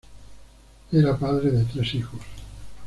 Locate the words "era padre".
0.91-1.51